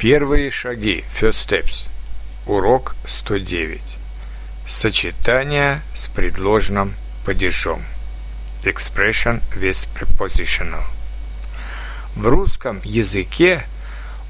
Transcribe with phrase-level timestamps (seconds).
[0.00, 1.86] Первые шаги, first steps.
[2.46, 3.82] Урок 109.
[4.66, 6.94] Сочетание с предложным
[7.26, 7.82] падежом.
[8.64, 10.84] Expression with prepositional.
[12.16, 13.62] В русском языке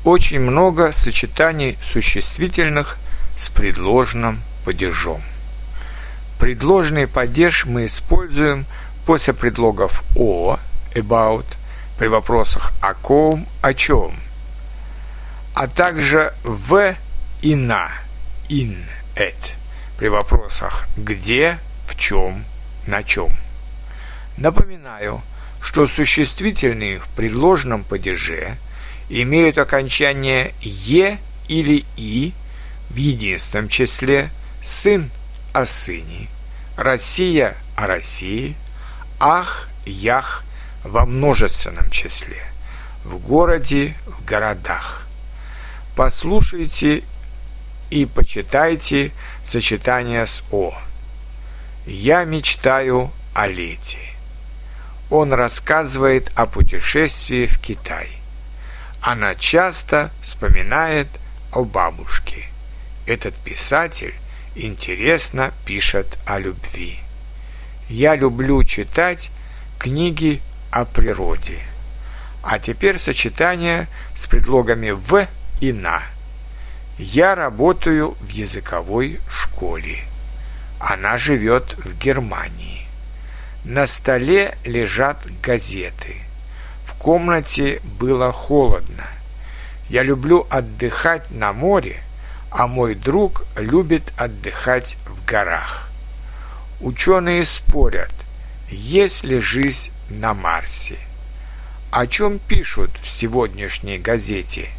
[0.02, 2.98] очень много сочетаний существительных
[3.38, 5.22] с предложным падежом.
[6.40, 8.66] Предложный падеж мы используем
[9.06, 10.58] после предлогов «о»–
[10.96, 11.46] about,
[11.96, 14.16] при вопросах «о ком», «о чем»,
[15.60, 16.94] а также «в»
[17.42, 17.90] и «на»–
[18.48, 18.78] «in»,
[19.14, 19.52] «at»,
[19.98, 22.46] при вопросах «где», «в чем»,
[22.86, 23.28] «на чем».
[24.38, 25.20] Напоминаю,
[25.60, 28.56] что существительные в предложенном падеже
[29.10, 32.32] имеют окончание «е» или «и»
[32.88, 34.30] в единственном числе,
[34.62, 35.10] сын
[35.52, 36.28] о сыне,
[36.78, 38.56] Россия о России,
[39.18, 40.42] ах, ях
[40.84, 42.46] во множественном числе,
[43.04, 45.06] в городе, в городах.
[46.00, 47.02] Послушайте
[47.90, 49.12] и почитайте
[49.44, 50.72] сочетание с «о».
[51.84, 53.98] «Я мечтаю о лете».
[55.10, 58.08] Он рассказывает о путешествии в Китай.
[59.02, 61.08] Она часто вспоминает
[61.52, 62.46] о бабушке.
[63.04, 64.14] Этот писатель
[64.54, 66.98] интересно пишет о любви.
[67.90, 69.30] Я люблю читать
[69.78, 70.40] книги
[70.70, 71.58] о природе.
[72.42, 75.28] А теперь сочетание с предлогами «в»
[75.60, 76.02] и «на».
[76.98, 80.04] Я работаю в языковой школе.
[80.78, 82.86] Она живет в Германии.
[83.64, 86.16] На столе лежат газеты.
[86.84, 89.06] В комнате было холодно.
[89.88, 92.02] Я люблю отдыхать на море–
[92.50, 95.88] а мой друг любит отдыхать в горах.
[96.80, 98.10] Ученые спорят,
[98.68, 100.98] есть ли жизнь на Марсе.
[101.92, 104.70] О чем пишут в сегодняшней газете?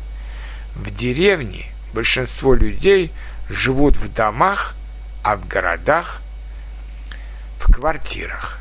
[0.76, 3.12] В деревне большинство людей
[3.50, 4.76] живут в домах,
[5.24, 6.22] а в городах–
[7.60, 8.60] в квартирах.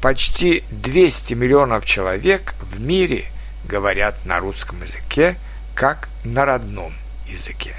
[0.00, 3.26] Почти 200 миллионов человек в мире
[3.64, 5.36] говорят на русском языке
[5.74, 6.92] как на родном
[7.26, 7.74] языке.